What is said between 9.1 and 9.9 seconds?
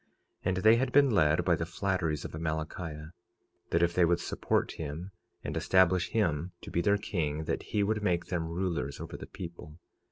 the people.